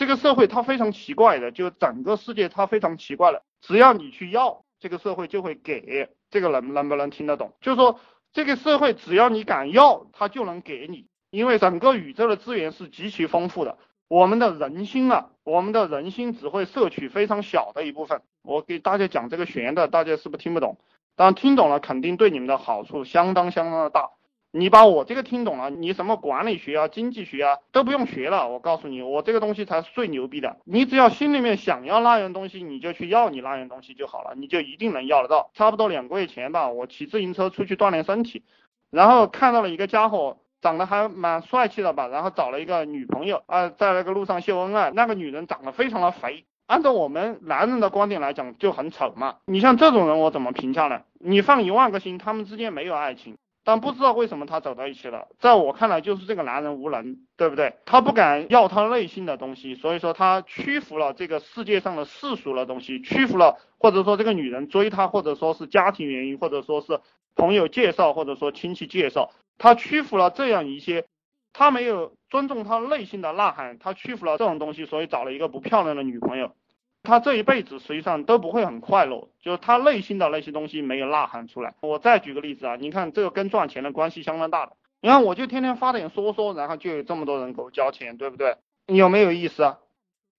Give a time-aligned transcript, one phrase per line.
[0.00, 3.42] 这个社会它非常奇怪的，就整个世界它非常奇怪的。
[3.60, 6.08] 只要你去要，这个社会就会给。
[6.30, 7.52] 这个能能不能听得懂？
[7.60, 8.00] 就是说，
[8.32, 11.04] 这个社会只要你敢要，它就能给你。
[11.30, 13.76] 因为整个宇宙的资源是极其丰富的，
[14.08, 18.22] 我们的人心啊，我们的人心只会摄取非常小的一部分。
[18.42, 20.78] 我给大家讲这个玄的，大家是不是听不懂？
[21.14, 24.08] 当然听懂了，肯定对你们的好处相当相当的大。
[24.52, 28.48] 你把我这个听懂了，你什么管理学啊、经济学啊都不用学了。
[28.48, 30.56] 我告诉你，我这个东西才是最牛逼的。
[30.64, 35.50] 你只要心里面想要那样东西，你就去要你那样东西就好了，你就一定能要得到。
[35.54, 38.42] 差不多两个月前吧，我骑自行车出去锻炼身体，
[38.90, 44.90] 然后看到了一个家伙，长得还蛮帅气的吧，然后找了一个女朋友啊，在那个路上秀恩爱。
[44.90, 49.36] 那个女人长得非常的肥，按照我们男人的观点来讲就很丑嘛。
[49.46, 51.02] 你像这种人，我怎么评价呢？
[51.20, 53.36] 你放一万个心，他们之间没有爱情。
[53.62, 57.76] 但不知道为什么他走到一起了，在我看来就是这个男人无能，对不对？
[57.84, 67.00] 他不敢要他内心的东西，所以说他屈服了这个世界上的世俗的东西，屈服了，或者说这个女人追他，或者说是家庭原因，或者说是
[67.36, 71.04] 朋友介绍，或者说亲戚介绍，他屈服了这样一些，
[71.52, 76.54] 他没有尊重他内心的呐喊，他屈服了这种东西，所以找了一个不漂亮的女朋友。
[77.02, 81.74] 他这一辈子实际上都不会很快乐，就是他内心的那些东西没有呐喊出来。
[81.80, 84.72] 我再举个例子啊，你看这个跟赚钱的关系相当大的。
[85.00, 88.56] 你看我就天天发点说说，然后就有这么多人给我交钱，对不对？
[88.86, 89.78] 有没有意思啊？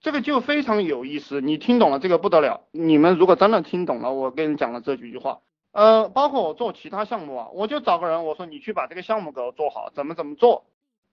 [0.00, 1.40] 这个就非常有意思。
[1.40, 2.62] 你听懂了这个不得了。
[2.70, 5.40] 你们如果真的听懂了，我跟你讲了这几句话，
[5.72, 10.66] 呃，包括我做其他项目啊，我就找个人，我说你去把这个项目给我做好，怎么怎么做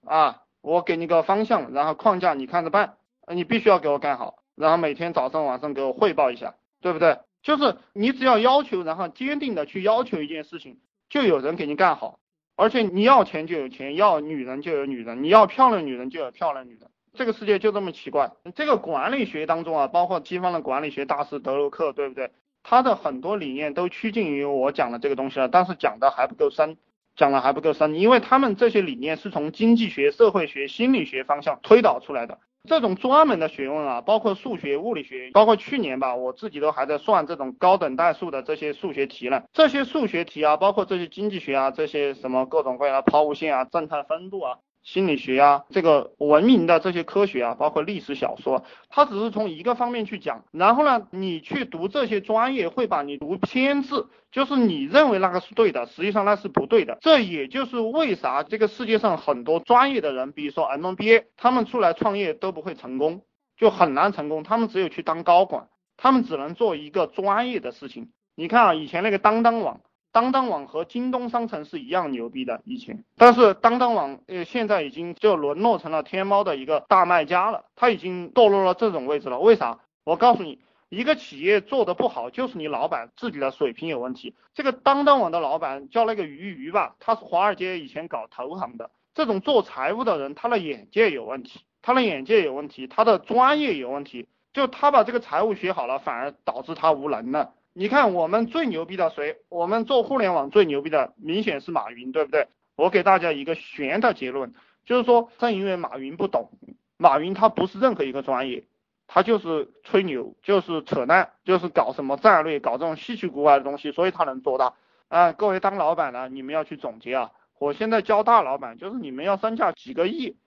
[0.06, 0.42] 啊？
[0.62, 4.40] 我给你个方向，然后框架你看着办，你必须要给我干好。
[4.60, 7.20] 然后每天早上晚上给我汇报一下，对不对？
[7.42, 10.80] 就是你只要要求，然后坚定的去要求一件事情，
[11.10, 12.20] 就有人给你干好。
[12.58, 16.90] 而且你要钱就有钱，要女人就有女人，你要漂亮女人就有漂亮女人。
[17.14, 18.34] 这个世界就这么奇怪。
[18.54, 22.32] 这个管理学当中啊，包括西方的管理学大师德鲁克，对不对？
[22.62, 26.76] 他的很多理念都趋近于我讲的这个东西了，但是讲的还不够深，
[27.16, 32.40] 讲的还不够深，因为他们这些理念是从经济学、社会学、心理学方向推导出来的。
[32.70, 39.42] 这种专门的学问啊，包括数学、物理学，包括去年吧，我自己都还在算这种高等代数的这些数学题呢。
[39.52, 44.58] 这些数学题啊，包括这些经济学啊，这些什么各种各样的抛物线啊、正态分布啊。
[44.84, 50.46] 心理学啊，这个文明的这些科学啊，包括历史小说，它只是从一个方面去讲。
[50.52, 56.98] 然后呢，你去读这些专业，会把你读偏执，就是你认为那个是对的，实际上那是不对的。
[57.02, 63.24] 这也就是为啥这个世界上很多专业的人，比如说 MBA，他们出来创业都不会成功，
[63.58, 64.44] 就很难成功。
[64.44, 68.10] 他们只有去当高管，他们只能做一个专业的事情。
[68.36, 69.82] 你看啊，以前那个当当网。
[70.12, 79.40] 当当网和京东商城是一样牛逼的以前，但是当当网呃现在已经就沦落成了天猫的一个大卖家了，它已经堕落了这种位置了。
[79.40, 79.80] 为啥？
[80.04, 80.60] 我告诉你，
[80.90, 84.34] 一个企业做的不好，就是你老板自己的水平有问题。
[84.56, 97.54] 这个当当网的老板叫那个鱼鱼吧，他是华尔街以前搞投行的，这种做财务的人，他的眼界有问题，他的眼界有问题，他的专业有问题，就他把这个财务学好了，反而导致他无能了。
[97.74, 99.38] 你看我们最牛逼的谁？
[99.48, 102.48] 我们做互联网最牛逼的明显是马云，对不对？
[102.76, 104.54] 我给大家一个玄的结论，
[104.86, 106.50] 就是说正因为马云不懂，
[106.98, 108.66] 马云他不是任何一个专业，
[109.08, 114.74] 他就是吹牛，就是扯淡，就是搞什么战略，搞这种稀奇古怪的东西，所以他能做大。
[115.08, 117.32] 啊，各位当老板的，你们要去总结啊！
[117.58, 120.38] 我现在教大老板，就是你们要身价几个亿，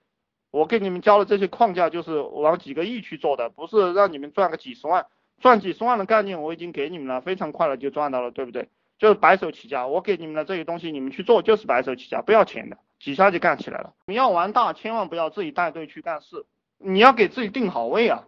[0.51, 5.07] 我给你们教的这些框架就是往几个亿去做的，不是让你们赚个几十万。
[5.43, 8.69] 赚几十万的概念我已经给你们了，非常快了就赚到了，对不对？
[8.99, 13.93] 就是白手起家，我给你们的这些东西，你们去做就是白手起家，不要钱的，几下就干起来了。
[14.07, 16.47] 你要玩大，千万不要自己带队去干事，
[16.79, 18.23] 你要给自己定好位啊，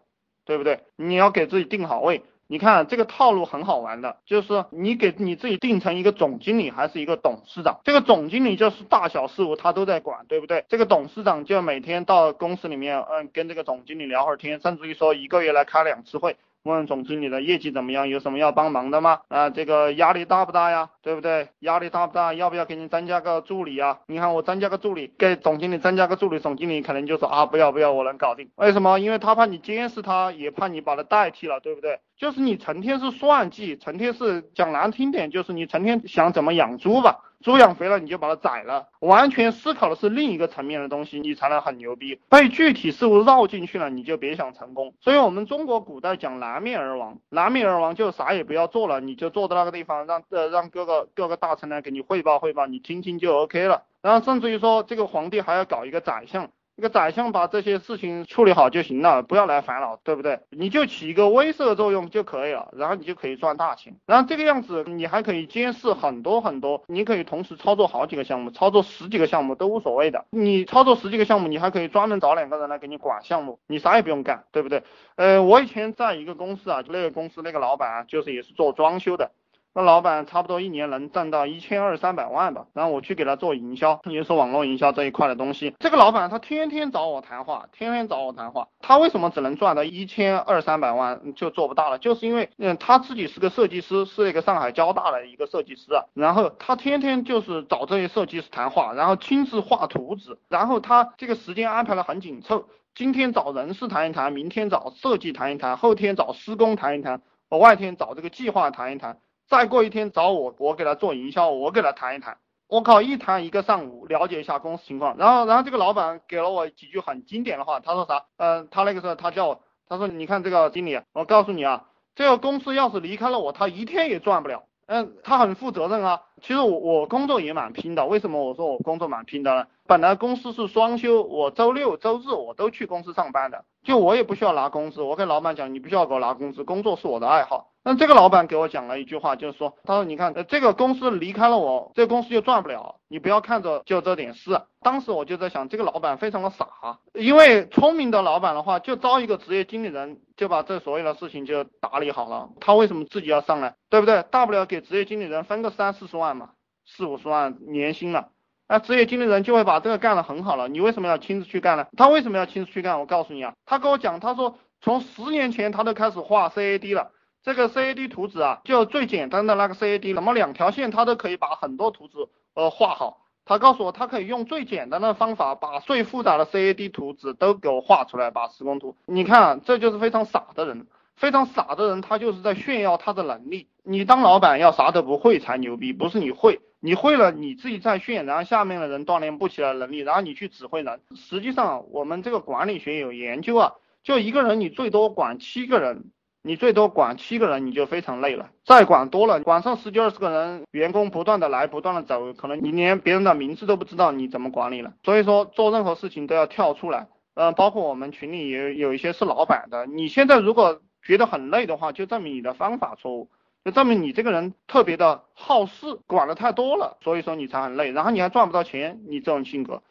[0.45, 0.81] 对不对？
[0.97, 2.25] 你要给自己定好位。
[2.47, 10.65] 你看这个套路很好玩的，就是你给你自己定成一个总经理还是一个董事长，这个总经理就是大小事务他都在管，对不对？
[10.69, 16.37] 这个董事长就每天到公司里面，嗯，跟这个总经理聊会儿天，甚至于说一个月来开两次会。
[16.65, 18.09] 问总经理的业绩怎么样？
[18.09, 19.21] 有什么要帮忙的吗？
[19.29, 20.89] 啊，这个压力大不大呀？
[21.03, 21.49] 对不对？
[21.59, 22.33] 压力大不大？
[22.33, 24.01] 要不要给你增加个助理啊？
[24.07, 28.49] 你看我增加个助理，给总经理增加个助理，总经理可能就说啊，不要不要，我能搞定。
[28.57, 28.99] 为什么？
[28.99, 32.01] 因为他怕你监视他，也怕你把他代替了，对不对？
[32.17, 37.19] 就是你成天是算计，成天是讲难听点，就是你成天想怎么养猪吧。
[37.45, 42.19] 猪养肥了你就把它宰了，完全思考的是另一个层面的东西，你才能很牛逼。
[42.31, 44.95] 被具体事物绕进去了，你就别想成功。
[45.03, 53.83] 所以我们中国古代讲南面而亡，南面而亡就啥也不要做了，你就坐在那个地方，让呃让各个各个大臣来给你汇报汇报，你听听就 OK 了。
[54.01, 60.41] 然后甚至于说这个皇帝还要搞一个宰相，一个宰相把这些事情处理好就行了，不要来烦恼，对不对？
[60.51, 63.95] 你就起一个威慑作用就可以了，然后你就可以赚大钱。
[64.07, 70.25] 然后这个样子，你还可以监视很多很多，你可以同时操作好几个项目，操作十几个项目都无所谓的。
[70.31, 74.83] 你操作十几个项目，你还可以专门找两个人来给你管项目，你啥也不用干，对不对？
[75.15, 79.31] 呃，我以前在一个公司啊，那个公司那个老板啊，就是也是做装修的。
[79.77, 85.75] 那老板差不多一年能挣到一千二三百万吧，然后我去给他做营销，也是网络营销这一块的东西。
[85.81, 88.69] 这个老板他天天找我谈话，天天找我谈话。
[88.79, 91.99] 他为什么只能赚到一千二三百万就做不大了？
[91.99, 96.05] 就是因为，嗯，他自己是个设计师，是一个上海交大的一个设计师啊。
[96.15, 109.19] 然后他天天就是找这些设计师谈话，然后亲自画图纸，然后他这个时间安排的很紧凑，今天找人事谈一谈，明天找设计谈一谈，后天找施工谈一谈，额外天找这个计划谈一谈。
[109.49, 112.39] 再过一天找我，我给他做营销，我给他谈一谈。
[112.67, 115.17] 我靠，一谈一个上午，了解一下公司情况。
[115.19, 118.25] 然后，然后这个老板给了我几句很经典的话，他说啥？
[118.39, 124.65] 嗯，他那个时候他叫我，他说你看这个经理，我告诉你啊，这个公司要是离开了我，他一天也赚不了。
[124.87, 126.23] 嗯，他很负责任啊。
[126.43, 128.05] 其实我我工作也蛮拼的。
[128.07, 129.67] 为什么我说我工作蛮拼的呢？
[129.87, 135.03] 本来公司是双休，我周六周日我都去公司上班的，就我也不需要拿工资。
[135.03, 137.73] 我跟老板讲，你不需要给我拿工资，工作是我的爱好。
[137.85, 142.97] 那这个老板给我讲了一句话，就是说，他说你看，这个公司离开了我，这公司就赚不了。
[143.09, 144.63] 你不要看着就这点事。
[144.81, 146.67] 当时我就在想，这个老板非常的傻，
[147.13, 152.49] 因为聪明的老板的话，就招一个职业经理人，就把这所有的事情就打理好了。
[152.59, 154.23] 他为什么自己要上来，对不对？
[154.31, 156.53] 大不了给职业经理人分个三四十万嘛，
[156.87, 158.31] 四五十万年薪了，
[158.75, 160.67] 那职业经理人就会把这个干得很好了。
[160.67, 161.87] 你为什么要亲自去干呢？
[161.97, 162.99] 他为什么要亲自去干？
[162.99, 167.13] 我告诉你啊，他跟我讲，他说从十年前他都开始画 CAD 了。
[167.45, 172.19] 这个 CAD 图纸啊，就最简单的那个 CAD，那么两条线他都可以把很多图纸
[172.55, 173.19] 呃画好。
[173.45, 178.97] 他告诉我，他可以用最简单的方法把最复杂的 CAD 图纸都给我画出来，把施工图。
[179.07, 183.69] 你看，这就是非常傻的人，非常傻的人，他就是在炫耀他的能力。
[183.85, 191.01] 你当老板要啥都不会才牛逼，不是你会，你会了你自己在炫，然后下面的人锻炼不起来能力，然后你去指挥人。
[191.17, 193.73] 实际上，我们这个管理学有研究啊，
[194.03, 196.11] 就一个人你最多管七个人。
[196.47, 198.51] 你最多管七个人，你就非常累了。
[198.67, 204.93] 再管多了，管上十几二十个人，员工不断的来，不断的走，可能你连别人的名字都不知道，你怎么管理了？
[205.05, 207.09] 所以说，做任何事情都要跳出来。
[207.33, 209.87] 嗯，包括我们群里也有一些是老板的。
[209.87, 213.31] 你现在如果觉得很累的话，就证明你的方法错误，
[213.65, 219.83] 就证明你这个人特别的好事，管的太多了，所以说你才很累，然后你还赚不到钱，你这种性格。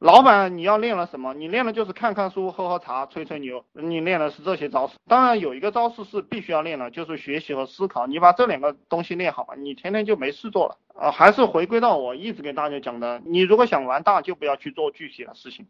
[0.00, 1.32] 老板，你要练了什么？
[1.32, 3.64] 你练的就是看看书、喝喝茶、吹吹牛。
[3.72, 4.96] 你练的是这些招式。
[5.06, 8.08] 当然有一个招式是必须要练的，就是学习和思考。
[8.08, 10.76] 你把这两个东西练好，你天天就没事做了。
[10.92, 15.68] 啊，还是回归到我一直给大家讲的，你如果想玩大，就不要去做具体的事情。